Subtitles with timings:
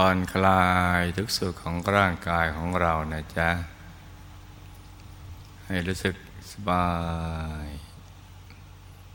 [0.00, 0.66] ผ่อนคลา
[1.00, 3.50] ยทุกส่วนของร่างกายของเรานะจ๊ะ
[5.66, 6.14] ให้รู้สึก
[6.52, 6.90] สบา
[7.64, 7.66] ย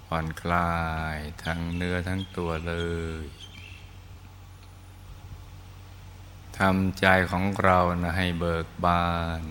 [0.06, 0.78] ผ่อนคลา
[1.16, 2.76] ยทั้งเนื้อทั้งตัวเล
[3.24, 3.26] ย
[6.60, 9.42] ทำใจของเรานะให้เบิกบาน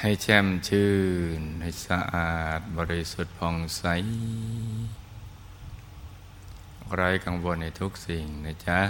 [0.00, 0.94] ให้แช่มชื่
[1.38, 3.84] น ให้สะอาดบริสุทธิ์ผ่องใส
[6.94, 8.80] ไร้กังวลในทุกสิ่งนะจ๊ะ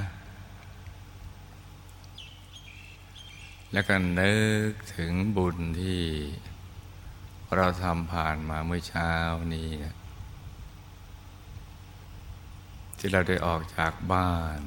[3.73, 4.34] แล้วก็นึ
[4.68, 6.02] กถึงบุญที่
[7.56, 9.12] เราทำผ่านมาเมื่อเช้า
[9.54, 9.95] นี้นะ
[12.98, 14.59] ที่เราได้ออกจากบ้าน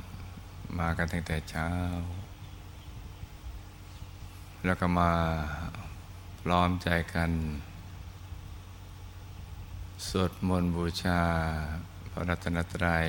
[0.80, 1.70] มากันตั้งแต่เช้า
[4.66, 5.12] แล้วก็มา
[6.42, 7.32] พร้อมใจกัน
[10.08, 11.22] สวดมนต์บูชา
[12.16, 13.08] พระรัตนตรัย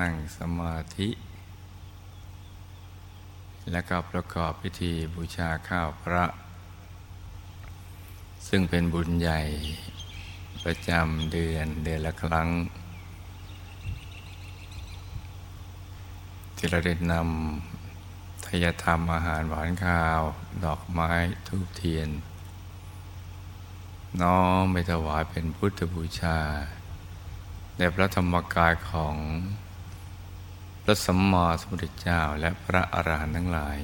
[0.00, 1.08] นั่งสมาธิ
[3.72, 6.24] และก็ประกอบพิธีบูชาข้าวพระ
[8.48, 9.40] ซึ่งเป็นบุญใหญ่
[10.64, 12.48] ประจำเดือนเดือนละครั้ง
[16.56, 20.20] ที่เราได้นำทยธรรมอาหารหวานข้าว
[20.64, 21.10] ดอกไม้
[21.46, 22.08] ทูบเทียน
[24.22, 26.38] น้อมไปถวายเป็นพุทธบูชา
[27.78, 29.16] ในพระธรรมกายของ
[30.82, 33.76] พระสัมมาสัมพุทธเจ้าและพระอรหันต์ทั้งหลาย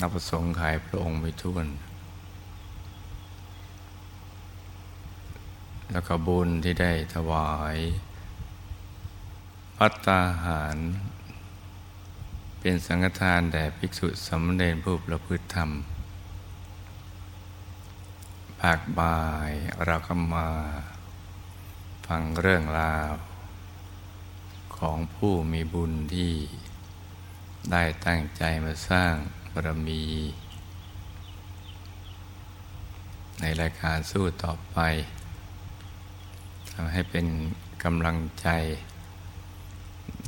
[0.00, 1.66] นับประสงค์ขายพระองค์ไม่ท้วน
[5.92, 7.76] แล้วก็บุญที่ได้ถวาย
[9.76, 10.76] พัตตาหาร
[12.58, 15.70] เป็นสังฆทานแด่ภิกษุสำเร็จผู้ประพฤติธรรม
[18.60, 19.52] ภาคบ่าย
[19.84, 20.48] เราก็มา
[22.14, 23.12] ฟังเรื่องราว
[24.76, 26.32] ของผู้มีบุญที่
[27.72, 29.14] ได้ตั้งใจมาสร้าง
[29.52, 30.04] บารมี
[33.40, 34.78] ในรายการสู้ต่อไป
[36.72, 37.26] ทำให้เป็น
[37.84, 38.48] กำลังใจ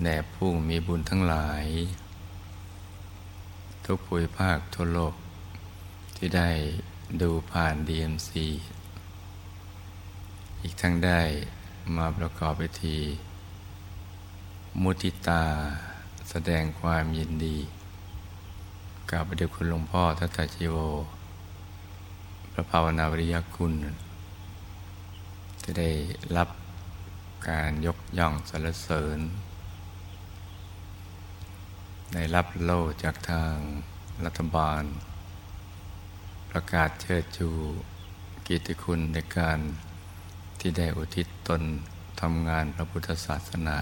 [0.03, 1.65] แด่ผู้มีบุญทั้งหลาย
[3.85, 5.15] ทุกภูมิภาคทั่วโลก
[6.17, 6.51] ที่ได้
[7.23, 8.31] ดูผ่าน DMC
[10.63, 11.23] อีกทั้งได้
[11.97, 12.99] มาประกอบพิธี
[14.83, 15.43] มุติตา
[16.31, 17.59] แสดงความยินดี
[19.11, 20.77] กับเดชคุณหลวงพ่อทัตตาจิโว
[22.53, 23.75] พระภาวนาวริยคุณ
[25.62, 25.91] จะได้
[26.37, 26.49] รับ
[27.49, 29.19] การยกย่องสรรเสริญ
[32.15, 33.55] ได้รับโล่จากทาง
[34.25, 34.83] รัฐบาล
[36.51, 37.51] ประกาศเชิดชู
[38.47, 39.61] กิตติคุณในการ
[40.60, 41.62] ที่ได้อุทิศตน
[42.21, 43.78] ทำงานพระพุทธศาสนา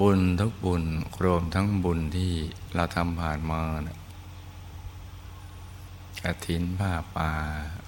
[0.00, 0.84] บุญทุกบุญ
[1.24, 2.32] รวมทั้งบุญที่
[2.74, 3.98] เราทำผ่านมานะ
[6.22, 7.30] กถินผ้าป่า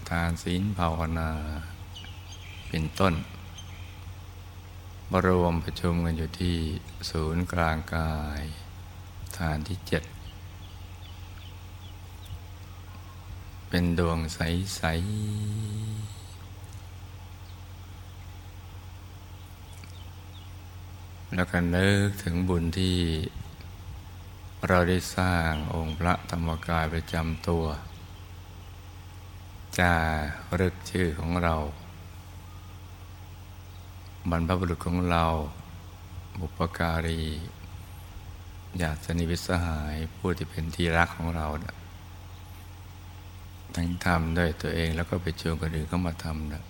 [0.09, 1.31] ทานศีลภาวนา
[2.69, 3.15] เป็นต้น
[5.13, 6.57] บรวมประชุมกันอยู่ที่
[7.11, 8.43] ศูนย์กลางกาย
[9.39, 10.03] ฐานที่เจ็ด
[13.69, 14.83] เป็นดวงใส
[21.35, 22.97] แล้วก็นึกถึงบุญที่
[24.69, 27.65] เราได้สร้างองค์พระธรรมกายประจำตัว
[29.79, 29.95] จา
[30.61, 31.55] รึกชื่อของเรา
[34.31, 35.25] บรรพบุรุษของเรา
[36.41, 37.23] บุปการี
[38.81, 41.47] ญาติสนิทสหายผู้ที่เป็นที่รักของเรา
[43.75, 46.65] ทั้งทำด้วยตัวเองแล้วก็ไปชวนคนอื่นเข้ามาทำนะ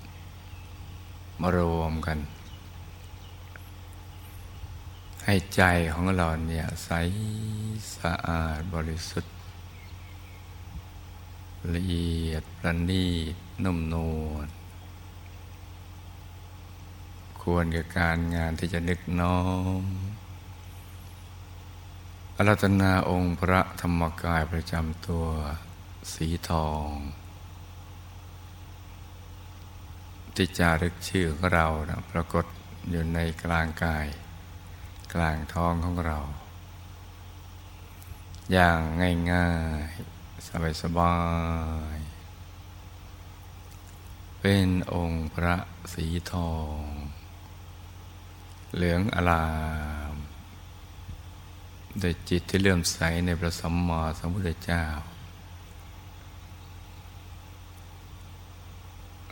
[1.40, 2.18] มารวมกัน
[5.28, 5.62] ให้ใจ
[5.92, 6.90] ของเราเนี่ยใส
[7.96, 9.34] สะอาดบริสุทธิ์
[11.74, 13.34] ละเอียดประณีต
[13.64, 13.96] นุ่มน
[14.26, 14.46] วล
[17.40, 19.38] ควรกับการงานที่จะนึกน้อ
[19.80, 19.82] ม
[22.36, 25.26] อารัตนาองค์พระธรรมกายประจำตัว
[26.12, 26.90] สีทอง
[30.34, 32.44] ที่จารึกชื่อของเรานะปรากฏ
[32.90, 34.06] อยู่ในกลางกาย
[35.16, 36.18] กลางท้องของเรา
[38.52, 38.80] อย่าง
[39.32, 39.50] ง่า
[39.86, 41.16] ยๆ สบา
[41.94, 45.56] ยๆเป็นองค์พระ
[45.92, 46.80] สีทอง
[48.74, 49.46] เหลืองอลา
[50.12, 50.14] ม
[51.98, 54.84] โดยจิตที่เลื่อมใสในพระสัมมาสัมพุทธเจ้า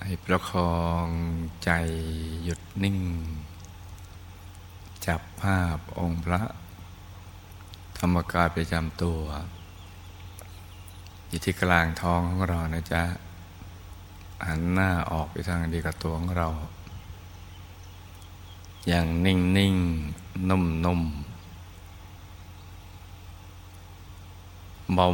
[0.04, 0.74] ให้ประคอ
[1.06, 1.08] ง
[1.64, 1.70] ใจ
[2.44, 2.98] หยุดนิ่ง
[5.06, 6.42] จับภาพองค์พระ
[7.98, 9.20] ธรรมกายประจำตัว
[11.28, 13.02] อยู่ที่กลางท้องของเรานะจ๊ะ
[14.46, 16.48] หันหน้าออกไปทางดีกับตัวของเรา
[18.88, 19.74] อย่างนิ่งนิ่ง
[20.48, 21.02] นุ่มนุ่ม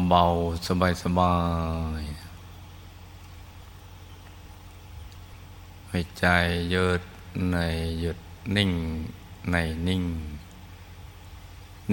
[0.09, 0.67] เบาๆ
[1.03, 1.35] สบา
[2.01, 2.31] ยๆ
[5.89, 6.27] ให้ใจ
[6.71, 7.03] หยุด
[7.53, 7.57] ใน
[8.01, 8.19] หยุด
[8.57, 8.71] นิ่ง
[9.49, 9.57] ใน
[9.89, 10.05] นิ่ง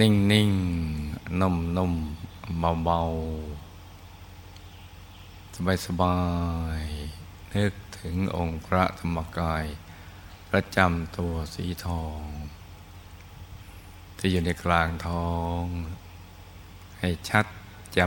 [0.00, 0.52] นิ่งนิ่ง
[1.40, 1.94] นุ่มนุ่ม
[2.60, 3.00] เบาเบา
[5.54, 6.18] สบายสบา
[6.80, 6.82] ย
[7.54, 9.64] นึกถึงองค์พระธรรมกาย
[10.50, 12.22] ประจำตัวสีทอง
[14.18, 15.62] ที่อยู่ในกลางท้อง
[17.00, 17.46] ให้ชัด
[17.96, 17.98] จ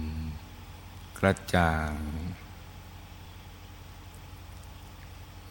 [0.00, 1.94] ำกระจ่าง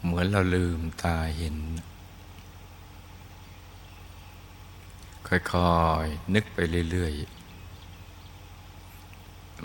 [0.02, 1.56] เหมือนเราลืมตาเห็น
[5.30, 5.40] ค่อ
[6.04, 6.58] ยๆ นึกไป
[6.90, 7.40] เรื่อยๆ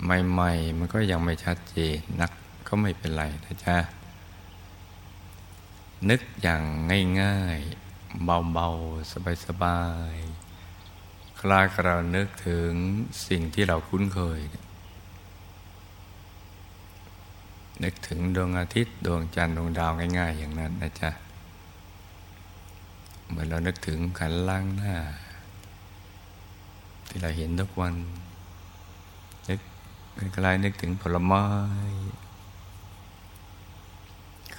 [0.04, 2.30] ใหม่ๆ มันก็ยังไม่ชัดเจนนัก
[2.68, 3.76] ก็ไม่เป็นไรนะจ๊ะ
[6.10, 6.62] นึกอย่าง
[7.22, 9.12] ง่ายๆ เบาๆ
[9.46, 9.82] สบา
[10.12, 12.72] ยๆ คล้ายเรานึกถึง
[13.28, 14.40] สิ่งที่เราคุ้นเคย
[17.84, 21.10] นึกถึงดวงอาทิตย์ ดวงจันทร์ ดวงดาวง่าย ๆ อย่างนั้นนะจ๊ะ
[23.26, 24.94] เหมือนเรานึกถึงขันล่างหน้า
[27.16, 27.94] ที่เราเห็นทุกวัน
[29.48, 29.60] นึก
[30.18, 31.44] คล้ายนึกถึงผลไม้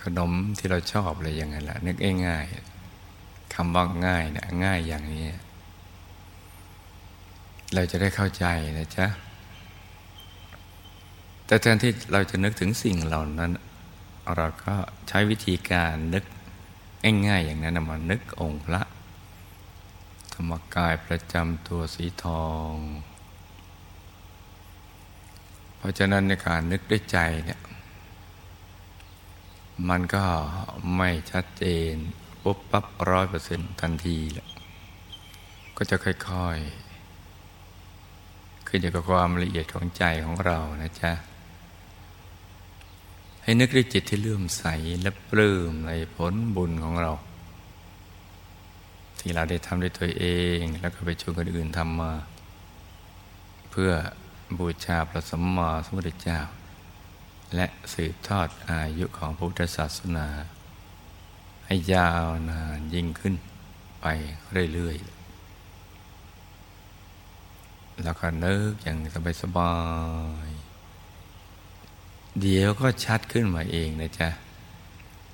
[0.03, 5.25] ขนมที่เราชอบอะไรอย่างนั้นแหละนึกง่ายๆคำว่าง่ายเนี่ยง่ายอย่างนี้
[7.73, 8.45] เราจะได้เข้าใจ
[8.77, 9.07] นะจ๊ะ
[11.45, 13.51] แต่แทนที่เราจะนึกถึงสิ่งเหล่านั้น
[14.35, 14.75] เราก็
[15.07, 16.23] ใช้วิธีการนึก
[17.27, 18.81] ง่ายๆอย่างนั้นมานึกองค์พระ
[20.39, 22.71] รรมกายประจำตัวสีทอง
[25.77, 27.61] เพราะฉะนั้นในการนึกด้วยใจเนี่ย
[29.89, 30.25] มันก็
[30.97, 31.93] ไม่ชัดเจน
[32.43, 34.47] ปุ๊บปั๊บร้อยเปอร์เซ็นต์ทันทีแหละ
[35.77, 41.11] ก็จะค่อยๆ ขึ้นอยู่กับความละเอียดของใจของเรานะจ๊ะ
[43.43, 44.63] ให้นึกด้วยจิตที่เลื่อมใส
[45.01, 47.11] และปลื้มในผลบุญของเรา
[49.19, 50.25] ที่เราได้ทำด้วยตัวเอ
[50.59, 52.13] ง แล้วก็ไปชวนคนอื่นทำมา
[53.71, 53.91] เพื่อ
[54.57, 56.39] บูชาพระสัมมาสัมพุทธเจ้า
[57.55, 60.27] และสืบทอดอายุของพุทธศาสนา
[61.65, 63.35] ให้ยาวนานยิ่งขึ้น
[64.01, 64.05] ไป
[64.73, 65.17] เรื่อยๆ
[68.03, 68.97] แล้วก็นึกอย่าง
[69.41, 69.73] สบา
[70.47, 74.29] ยๆ เดี๋ยวก็ชัดขึ้นมาเองนะจ๊ะ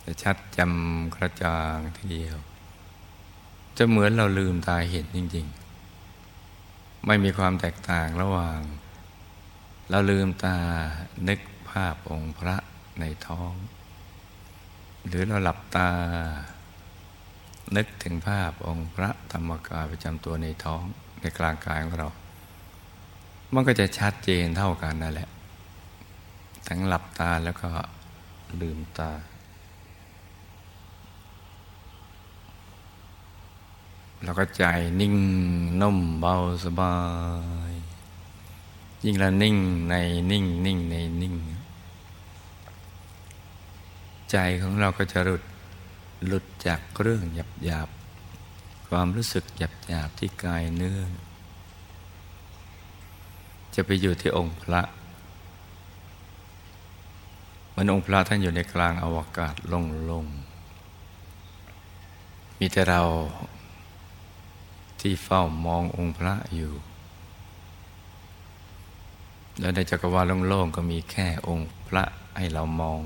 [0.04, 2.38] จะชัดจำกระจ่างทีเดียว
[3.78, 5.48] จะเหมือนเราลืมตาเห็นจริง
[6.26, 8.60] ๆ ไม่มีความแตกต่างระหว่าง
[9.90, 10.58] เราลืมตา
[11.28, 11.40] นึก
[11.70, 12.56] ภาพองค์พระ
[13.00, 13.54] ในท้อง
[15.08, 15.90] หรือเราหลับตา
[17.76, 20.84] นึกถึงภาพองค์พระธรรมกายประจำตัวในท้อง
[21.22, 22.10] ในกลางกายของเรา
[23.54, 25.30] มันก็จะชัดเจนเท่ากันนั่นแหละ
[26.68, 27.70] ทั้งหลับตาแล้วก็
[28.62, 29.12] ลืมตา
[34.24, 34.64] แล้วก็ใจ
[35.00, 35.16] นิ่ง
[35.82, 36.96] นุ่มเบาสบา
[37.72, 37.74] ย
[39.04, 39.58] ยิ่งละนิ่ง
[39.90, 39.96] ใน
[40.32, 41.36] นิ่งนิ่งในนิ่ง
[44.32, 45.44] ใจของเราก็จะหลุด
[46.28, 47.90] หลุดจากเรื่องหยับหยาบ
[48.90, 51.00] ความรู้สึกหยับหยาบที่กายเนื้อ
[53.76, 54.82] จะไปอยู่ที่องค์พระ
[57.76, 63.02] มันองค์พระท่านอยู่ในกลางอวกาศโล่งๆมีแต่เรา
[65.04, 66.74] ที่เฝ้ามององค์พระอยู่
[69.60, 72.04] แล้วในจักรวาลโล่งๆก็มีแค่องค์พระ
[72.38, 73.02] ให้เรามอง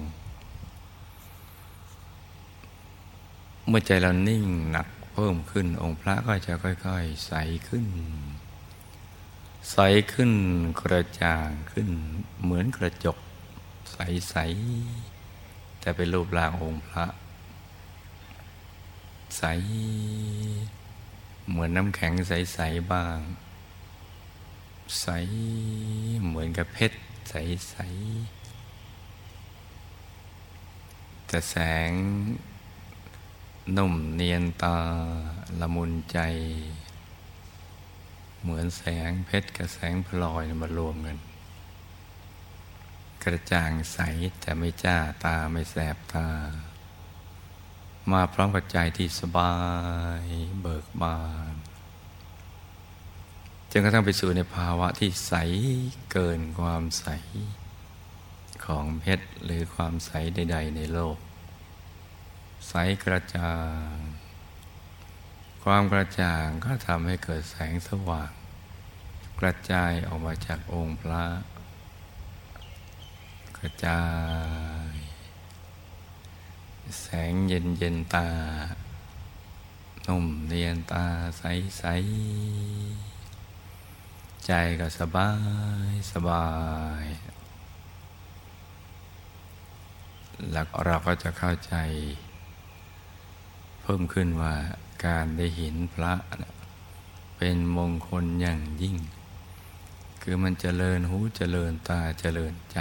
[3.68, 7.34] เมื่อใจเรานิ่งหนักเพิ่มขึ้น องค์พระก็จะค่อย ๆ ใส
[7.68, 7.86] ขึ้น
[9.72, 9.78] ใส
[10.14, 10.32] ขึ้น
[10.82, 11.90] กระจ่างขึ้น
[12.42, 13.18] เหมือนกระจก
[13.92, 14.36] ใส
[15.10, 17.06] ๆ แต่เป็นรูปร่างองค์พระ
[19.38, 19.44] ใส
[21.50, 23.18] เหมือนน้ำแข็งใส ๆ บ้าง
[25.02, 25.08] ใส
[26.26, 26.98] เหมือนกับเพชร
[27.30, 28.48] ใส ๆ
[31.28, 31.56] แต่แส
[31.88, 31.92] ง
[33.78, 34.78] นุ่มเนียนตา
[35.60, 36.20] ละมุนใจ
[38.42, 41.18] เหมือนแสงเพชรกับแสงพลอยมารวมกัน
[43.24, 44.00] กระจ่างใส
[44.40, 46.28] แต่ไม่จ้าตาไม่แสบตา
[48.12, 49.54] มาพร้อมกับใจที่สบา
[50.22, 50.24] ย
[50.62, 51.20] เบิกบา
[51.52, 51.54] น
[53.72, 55.34] จนกระทั่งไปสู่ในภาวะที่ใส
[56.12, 57.06] เกินความใส
[58.66, 61.18] ของเพชรหรือความใสใด ๆ ในโลก
[62.70, 62.74] ใส
[63.04, 63.54] กระจ่า
[63.92, 63.94] ง
[65.64, 68.32] ความกระจ่างก็ทำให้เกิดแสงสว่าง
[69.40, 71.26] กระจายออกมาจากองค์พระ
[73.58, 74.02] กระจา
[74.77, 74.77] ย
[77.02, 78.28] แสงเย็นเย็นตา
[80.08, 81.06] นุ่มเนียนตา
[81.38, 81.44] ใส
[81.78, 81.84] ใส
[84.46, 85.32] ใจก็สบา
[85.90, 86.48] ยสบา
[87.04, 87.06] ย
[90.52, 91.76] แล้วเราก็จะเข้าใจ
[93.82, 94.54] เพิ่มขึ้นว่า
[95.06, 96.14] การได้เห็นพระ
[97.38, 98.98] เป็นมงคลอย่างยิ่ง
[100.22, 102.80] คือมันเจริญหูเจริญตาเจริญใจ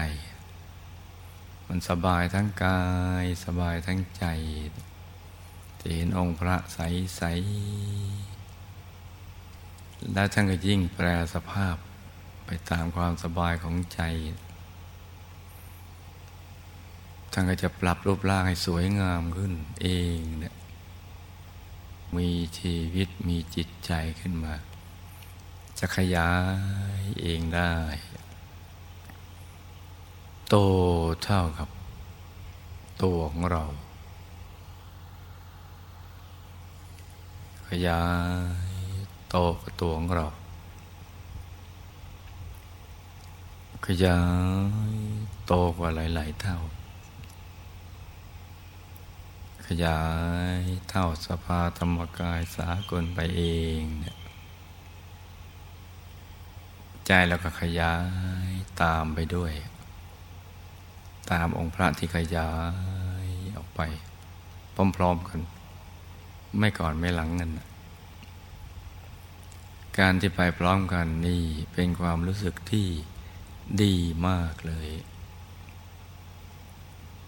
[1.68, 2.82] มันสบายทั้งกา
[3.22, 4.24] ยสบายทั้งใจ
[5.80, 6.78] จะเห็นองค์พระใส
[7.16, 7.22] ใส
[10.12, 11.76] และท่านก็ยิ่งแปลสภาพ
[12.46, 14.00] ไปตามความสบายของใจ
[17.32, 20.54] ท่านก็จะปรับรูปร่างให้สวยงามขึ้นเองเนี่ย
[22.16, 24.54] มีชีวิตมีจิตใจขึ้นมา
[25.78, 26.32] จะขยา
[27.00, 27.74] ยเองได้
[30.50, 30.56] โต
[31.24, 31.68] เท่ากับ
[33.02, 33.64] ตัวของเรา
[37.68, 38.04] ขยา
[38.68, 38.72] ย
[39.30, 40.26] โตกับตัวของเรา
[43.86, 44.20] ขยา
[44.90, 44.94] ย
[45.46, 46.58] โตกว่าหลาย ๆ เท่า
[49.66, 50.00] ขยา
[50.58, 53.42] ยเท่าสภาธรรมกายสากลไปเอ
[53.78, 54.16] งเนี่ย
[57.06, 57.94] ใจเราก็ขยา
[58.48, 58.50] ย
[58.82, 59.52] ตามไปด้วย
[61.32, 62.50] ตามองค์พระที่ขยา
[63.24, 63.80] ยออกไป
[64.96, 65.40] พร้อมๆกัน
[66.58, 67.50] ไม่ก่อนไม่หลังกัน
[69.98, 71.42] การที่ไปพร้อมกันนี่
[71.72, 72.86] เป็นความรู้สึกที่
[73.82, 73.94] ดี
[74.28, 74.88] มากเลย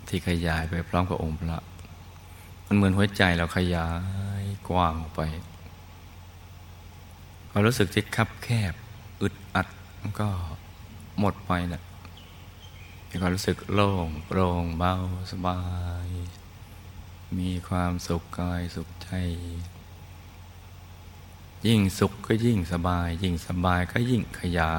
[0.09, 1.59] ที่ขยายไปพร้อมกับองค์พระ
[2.67, 3.89] มันเหมือนหัวใจเราขยา
[4.41, 5.23] ยกว้างออกไป
[7.51, 8.75] ความรู้สึกที่คับแคบ
[9.23, 9.67] อึดอัด
[10.01, 10.29] มันก็
[11.19, 11.83] หมดไปนะ
[13.09, 14.95] มีความรู้สึกโล่งโปร่งเบา
[15.33, 15.61] สบา
[16.07, 16.09] ย
[17.39, 19.11] มีความสุขกายสุขใจ
[21.67, 24.75] ยิ่งสุขก็ยิ่งสบาย ยิ่งสบายก็ยิ่งขยา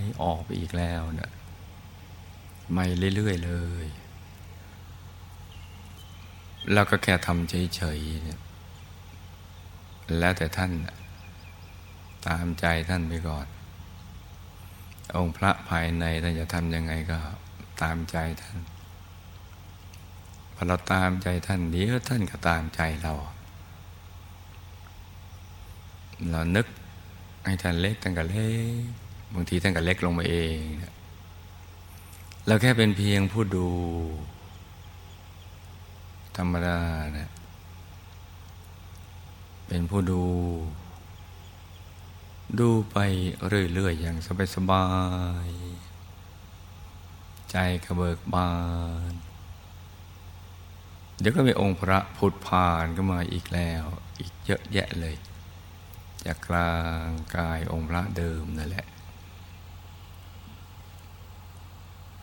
[0.00, 1.32] ยออกไปอีกแล้วเนะี่ย
[2.72, 2.84] ไม่
[3.16, 3.52] เรื่อย ๆ เล
[3.84, 3.86] ย
[6.72, 10.72] เราก็แค่ทำเฉยๆแล้วแต่ท่าน
[12.26, 13.46] ตามใจท่านไปก่อน
[15.16, 17.18] องค์พระภายในท่านจะทำยังไงก็
[17.82, 18.58] ตามใจท่าน
[20.54, 23.14] พอเราตามใจท่านเดี๋ยวท่านก็ตามใจเรา
[26.30, 26.66] เรานึก
[27.44, 28.80] ให้ท่านเล็กท่านก็เล็ก
[29.34, 30.58] บางทีท่านก็เล็กลงมาเอง
[32.46, 33.68] เราแค่เป็นเพียงผู้ดู
[36.36, 36.78] ธรรมดา
[37.18, 37.30] นะ
[39.66, 40.22] เป็นผู้ดู
[42.60, 42.96] ดูไป
[43.48, 44.16] เรื่อยๆอย่าง
[44.54, 44.84] สบา
[45.46, 45.67] ยๆ
[47.50, 48.50] ใจกระเบิกบา
[49.10, 49.12] น
[51.20, 53.84] เดี๋ยวก็มีองค์พระผุดผ่านก็มาอีกแล้ว
[54.20, 55.14] อีกเยอะแยะเลย
[56.26, 56.74] จากกลา
[57.06, 58.86] งกายองค์พระเดิมนั่นแหละ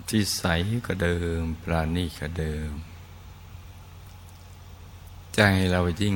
[0.08, 0.44] ที่ใส
[0.88, 2.72] ก็เดิม ปราณีก็เดิม
[5.36, 5.42] ใจ
[5.72, 6.16] เรายิ่ง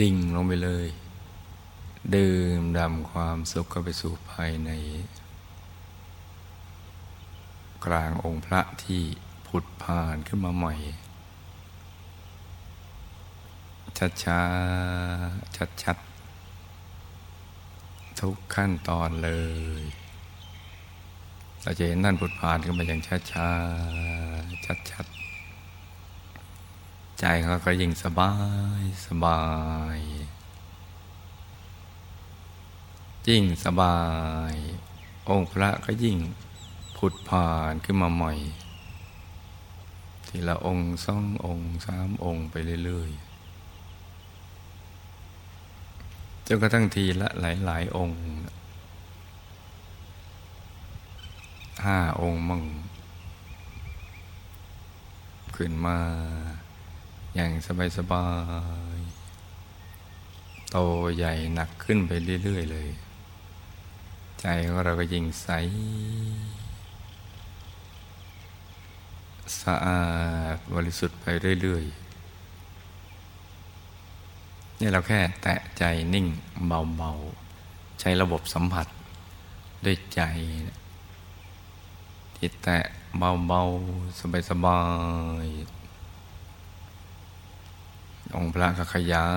[0.00, 0.88] ดิ่งลงไปเลย
[2.16, 4.70] ดื่มดำความสุขเข้าไปสู่ภายใน
[7.84, 9.02] กลางองค์พระที่
[9.46, 10.74] ผุดผ่านขึ้นมาใหม่
[13.98, 14.40] ชัดช้า
[15.56, 15.96] ชัดชัด
[18.20, 19.30] ทุกขั้นตอนเล
[19.80, 19.82] ย
[21.62, 23.48] เราจะเห็นนั่นผุดผ่านขึ้นมาอย่างช้าช้า
[24.66, 25.06] ชัดชัด
[27.18, 28.32] ใจเขาก็ยิ่งสบา
[28.80, 29.40] ยสบา
[29.96, 29.98] ย
[33.28, 33.98] ยิ่งสบา
[34.52, 34.54] ย
[35.28, 36.16] องค์พระก็ยิ่ง
[37.02, 38.34] ผุดผ่านขึ้นมาใหม่
[40.28, 48.20] ทีละองค์สององค์สามองค์ไปเรื่อยๆจนกระทั่งทีละหลายหลายองค์
[51.84, 52.62] ห้าองค์มั่ง
[55.56, 55.98] ขึ้นมา
[57.34, 57.50] อย่าง
[57.98, 58.26] สบา
[58.96, 60.76] ยๆโต
[61.16, 62.12] ใหญ่หนักขึ้นไป
[62.42, 62.88] เรื่อย ๆ เลย
[64.40, 65.48] ใจของเราก็ยิ่งใส
[69.62, 70.02] สะอา
[70.54, 71.26] ดบริสุทธิ์ไป
[71.62, 72.08] เรื่อยๆ
[74.80, 76.26] นี่เราแค่แตะใจนิ่ง
[76.66, 78.86] เบาๆ ใช้ระบบสัมผัส
[79.84, 80.22] ด้วยใจ
[82.36, 82.78] ที่แตะ
[83.18, 84.80] เบาๆ สบา
[85.44, 85.78] ยๆ
[88.36, 89.28] องค์พระก็ขยา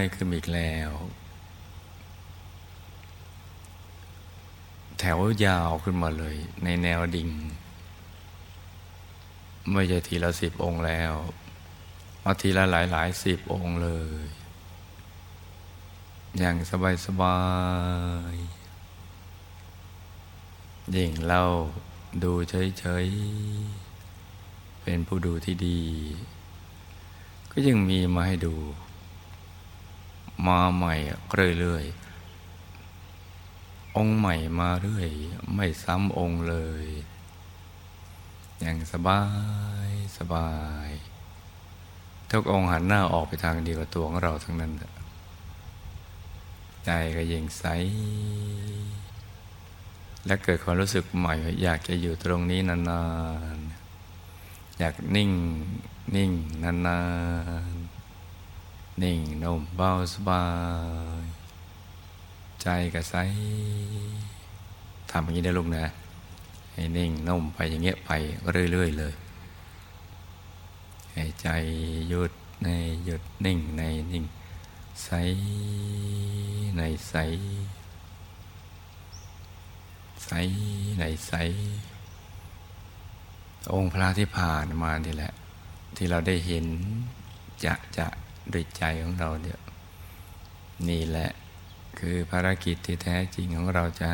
[0.00, 0.92] ยขึ้นอีกแล้ว
[4.98, 7.30] แถวยาวขึ้นมาเลยในแนวดิ่ง
[9.72, 11.12] ไม่ใช่ทีละสิบองค์แล้ว
[12.22, 14.22] เอาทีละหลายหลายสิบองค์เลย
[16.38, 17.38] อย่างสบายสบา
[18.32, 18.34] ย
[20.94, 21.44] ยิ่งเล่า
[22.22, 25.80] ดูเฉยๆ เป็นผู้ดูที่ดี
[27.50, 28.54] ก็ยังมีมาให้ดู
[30.46, 30.94] มาใหม่
[31.60, 32.08] เรื่อยๆ
[33.96, 35.08] องค์ใหม่มาเรื่อย
[35.54, 36.84] ไม่ซ้ำองค์เลย
[38.60, 39.22] อย่างสบา
[39.88, 40.50] ยสบา
[40.86, 40.88] ย
[42.30, 44.72] ทุกองค์หันหน้าออกไปทางเดียวกับตัวของเราทั้งนั้น
[46.84, 47.64] ใจก็ยิ่งใส
[50.26, 53.02] และเกิดความรู้สึกใหม่ อยากจะอยู่ตรงนี้นา
[53.56, 55.30] นๆ อยากนิ่ง
[56.16, 56.30] นิ่ง
[56.64, 57.00] นา
[57.72, 60.44] นๆ นิ่งนุ่มเบาสบา
[61.22, 61.24] ย
[62.62, 63.14] ใจก็ใส
[65.10, 65.84] ทำอย่างนี้ได้ลูกนะ
[66.78, 68.10] ให้นิ่งนุ่มไปอย่างเงี้ยไป
[68.72, 69.14] เรื่อยๆเลย
[71.12, 71.48] ให้ใจ
[72.08, 72.32] หยุด
[72.64, 72.68] ใน
[73.04, 73.82] หยุดนิ่งใน
[74.12, 74.24] นิ่ง
[75.04, 75.10] ใส
[76.76, 77.14] ในใส
[80.24, 80.30] ใส
[80.98, 81.32] ในใส
[83.74, 85.32] องค์พระที่ผ่านมานี่แหละ
[85.96, 86.66] ที่เราได้เห็น
[87.64, 88.06] จะจะ
[88.52, 89.58] ด้วยใจของเราเนี่ย
[90.88, 91.30] นี่แหละ
[91.98, 94.12] คือภารกิจที่แท้จริงของเราจะ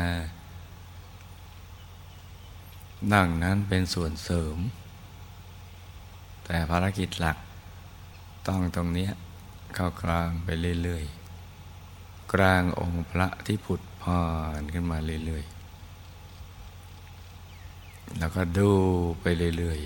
[3.13, 4.57] ดังนั้นเป็นส่วนเสริม
[6.45, 7.37] แต่ภารกิจหลัก
[8.47, 9.09] ต้องตรงนี้
[9.75, 10.49] เข้ากลางไป
[10.83, 14.25] เรื่อยๆ กลางองค์พระที่ผุดผ่า
[14.59, 18.69] นขึ้นมาเรื่อยๆ แล้วก็ดู
[19.21, 19.25] ไป
[19.57, 19.85] เรื่อยๆ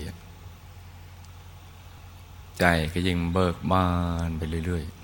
[2.58, 3.86] ใจก็ยิ่งเบิกบา
[4.26, 5.00] นไปเรื่อยๆ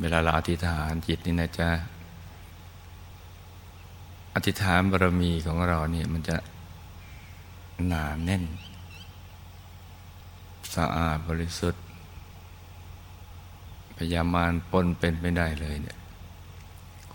[0.00, 1.70] เวลาเราอธิษฐานจิตนี่นะจ๊ะ
[4.46, 6.36] ธิษฐานบารมีของเราเนี่ยมันจะ
[7.86, 8.44] หนาแน่น
[10.74, 11.82] สะอาดบริสุทธิ์
[13.96, 15.98] พยามารปนเป็นไม่ได้เลยเนี่ย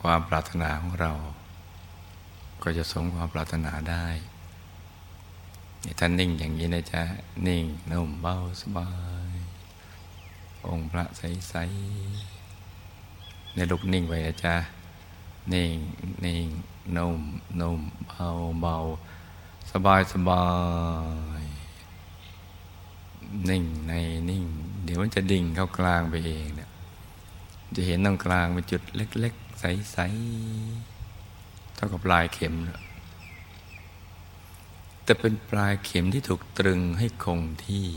[0.02, 1.12] ความปรารถนาของเรา
[2.64, 4.08] ก็จะสมความปรารถนาได้
[6.00, 7.04] ท่านนิ่งอย่างนี้นะจ๊ะ
[7.48, 8.90] นิ่งนุ่มเบาสบา
[9.34, 9.38] ย
[10.68, 14.56] องค์พระใสๆในลุกนิ่งไปนะจ๊ะ
[15.54, 15.76] นิ่ง
[16.26, 16.46] นิ่ง
[16.98, 17.20] นุ่ม
[17.60, 18.28] นุ่มเบา
[18.62, 18.78] เบา
[19.72, 20.46] สบายสบา
[21.42, 21.44] ย
[23.50, 23.94] นิ่งใน
[24.30, 24.46] นิ่ง
[24.84, 26.70] เดี๋ยวมันจะดิ่งเข้ากลางไปเองเนี่ย
[27.76, 29.98] จะเห็นตรงกลางเป็นจุดเล็ก ๆ ใส
[30.86, 32.54] ๆ เท่ากับปลายเข็ม
[35.04, 37.88] แต่เป็นปลายเข็มที่ถูกตรึงให้คงที่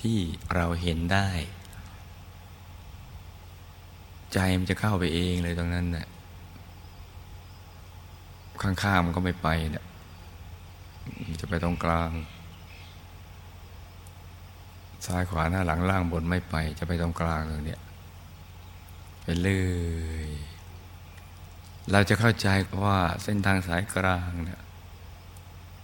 [0.00, 0.18] ที่
[0.54, 1.28] เราเห็นได้
[4.32, 6.06] ใจมันจะเข้าไปเองเลยตรงนั้นเนะ่ย
[8.62, 9.84] ข้างๆมันก็ไม่ไปเนี่ย
[11.40, 12.10] จะไปตรงกลาง
[15.06, 17.80] ซ้ายขวาหน้าหลังล่างบนไม่ไป จะไปตรงกลางตรงเนี้ย
[19.22, 19.64] ไปเรื่
[20.10, 20.28] อย
[21.92, 22.48] เราจะเข้าใจ
[22.84, 24.60] ว่าเส้นทางสายกลางเนี่ย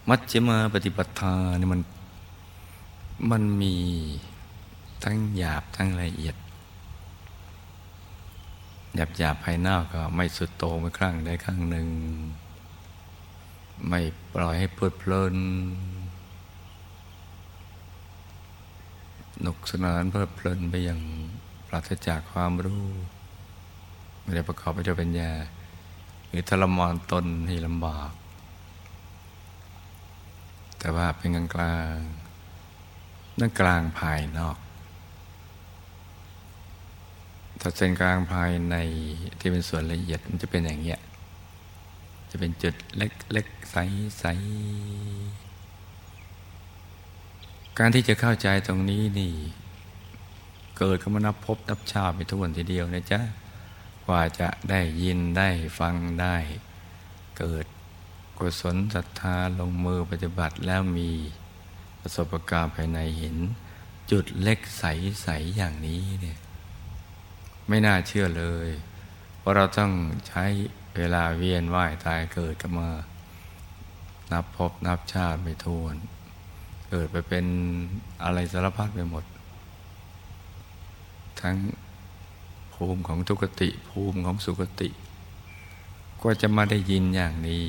[0.09, 1.81] มัชฌิมาปฏิปทาเนี่ยมัน
[3.31, 3.75] มันมี
[5.03, 6.35] ทั้งหยาบทั้งละเอียด
[8.95, 11.87] หยาบหยาบภายนอกก็ไม่สุดโตไม่ครั้งใดครั้งหนึ่ง
[13.87, 14.01] ไม่
[14.33, 15.35] ปล่อยให้เพลิดเพลิน
[19.41, 21.01] หนุกสนานเพลิดเพลินไปอย่าง
[21.67, 22.85] ปราศจากความรู้
[24.21, 25.31] ไม่ได้ประกอบไปด้วยปัญญา
[26.27, 28.11] หรือทรมานตนให้ลำบาก
[30.79, 31.97] แต่ว่าเป็นกลางกลาง
[33.39, 34.57] นั่นกลางภายนอก
[37.59, 38.75] ถ้าเส้นกลางภายใน
[39.39, 40.99] ที่เป็นส่วนละเอียดมันจะเป็นอย่างเงี้ย
[42.29, 45.49] จะเป็นจุดเล็กๆใสๆ
[47.77, 49.33] การที่จะเข้าใจตรงนี้นี่
[50.77, 53.21] เกิดขึ้นมานับพบนับชาติไปทุกวันทีเดียวนะจ๊ะ
[54.05, 56.35] กว่าจะได้ยินได้ฟังได้
[57.37, 57.65] เกิด
[58.37, 61.11] กุศลศรัทธาลงมือปฏิบัติแล้วมี
[62.01, 63.37] ประสบการณ์ภายในเห็น
[64.11, 66.39] จุดเล็กใสๆอย่างนี้เนี่ย
[67.67, 68.69] ไม่น่าเชื่อเลย
[69.39, 69.91] เพราะเราต้อง
[70.27, 70.45] ใช้
[70.97, 72.89] เวลาเวียนว่ายตายเกิดกันมา
[74.31, 75.95] นับพบนับชาติไม่ทวน
[76.89, 77.45] เกิดไปเป็น
[78.23, 79.23] อะไรสารพัดไปหมด
[81.41, 81.57] ทั้ง
[82.73, 84.89] ภูมิของทุกติภูมิของสุกติ
[86.23, 87.63] ก็จะมาได้ยินอย่างนี้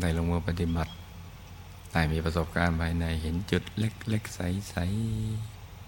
[0.00, 0.92] ได้ลงมือปฏิบัติ
[1.92, 4.74] ได้มีประสบการณ์ภายในเห็นจุดเล็ก ๆ ใส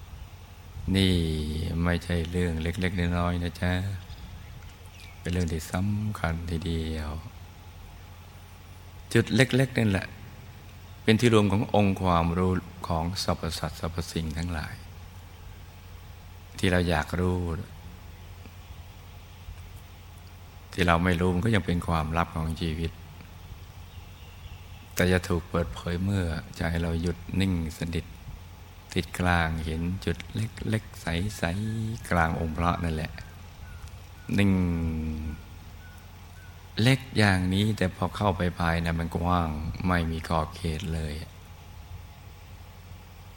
[0.08, 1.14] ๆ นี่
[1.84, 3.72] ไม่ใช่เรื่องเล็ก ๆ น้อยๆนะจ๊ะ
[5.28, 7.10] เป็นเรื่องที่สำคัญทีเดียว
[9.14, 10.06] จุดเล็ก ๆ นั่นแหละ
[11.02, 12.52] เป็นที่รวมขององค์ความรู้
[12.88, 14.74] ของสรรพสัตว์สรรพสิ่งทั้งหลาย
[16.58, 17.38] ที่เราอยากรู้
[20.72, 22.92] ที่เราไม่รู้มันก็ยังเป็นความลับของชีวิต
[24.94, 26.24] แต่จะถูกเปิดเผยเมื่อ
[26.56, 28.04] ใจเราหยุดนิ่งสนิท
[28.94, 33.12] ติดกลางเห็นจุดเล็กๆใสๆกลางองค์พระนั่นแหละ
[34.38, 34.52] นิ่ง
[36.82, 39.48] เล็กอย่างนี้แต่พอเข้าไปภายในมันกว้าง
[39.86, 41.14] ไม่มีขอบเขตเลย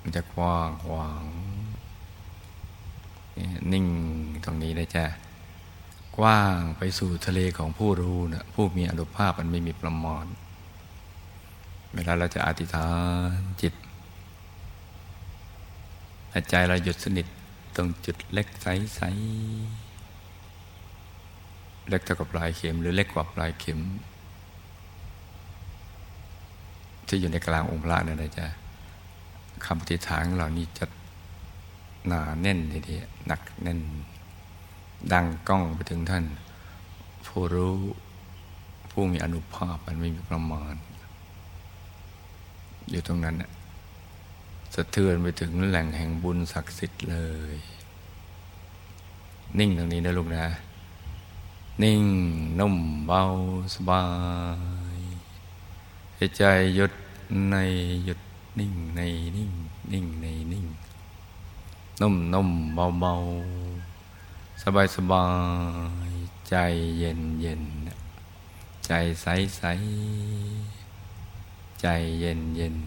[0.02, 1.24] มันจะกว้างขวาง
[3.72, 3.86] นิ่ง
[4.44, 5.06] ตรงนี้นะจ๊ะ
[6.18, 10.26] กว้างไปสู่ทะเลของผู้รู้นะผู้มีอนุภาพมันไม่มีประมาณ
[11.94, 12.88] เวลาเราจะอธิษฐา
[13.28, 13.74] นจิต
[16.50, 17.28] ใจเราหยุดสนิท
[17.76, 19.91] ตรงจุดเล็กใสๆ
[21.90, 23.80] เล็กเท่ากับปลายเข็ม หรือเล็กกว่าปลายเข็ม
[27.08, 28.48] ที่อยู่ในกลางองค์พระนั่นนะจ๊ะ
[29.66, 30.86] คำปฏิฐานของเรานี่จะ
[32.08, 33.80] หนาแน่นทีเดียวหนักแน่น
[35.14, 36.24] ดังก้องไปถึงท่าน
[37.26, 37.76] ผู้รู้
[38.92, 40.76] ผู้มีอนุภาพมันไม่มีประมาณ
[42.90, 43.36] อยู่ตรงนั้น
[44.76, 47.18] สะเทือนไปถึงแหล่งแห่งบุญศักดิ์สิทธิ์เล
[47.54, 47.56] ย
[49.60, 50.46] นิ่งตรงนี้นะลูกนะ
[51.84, 52.06] นิ่ง
[52.60, 52.76] นุ่ม
[53.08, 53.22] เบา
[53.74, 54.04] สบา
[54.98, 55.00] ย
[56.16, 56.44] ใใจ
[56.76, 56.94] หยุด
[57.50, 57.56] ใน
[58.06, 58.20] หยุด
[58.60, 59.00] นิ่งใน
[59.36, 59.52] นิ่ง
[59.92, 60.66] นิ่งในนิ่ง
[62.02, 63.14] นุ่มนุ่มเบาเบา
[64.62, 65.26] สบายสบา
[66.10, 66.12] ย
[66.50, 66.56] ใจ
[66.98, 67.64] เย็นเย็น
[68.86, 68.92] ใจ
[69.22, 69.64] ใสใส
[71.82, 71.88] ใจ
[72.20, 72.78] เย็นเย็น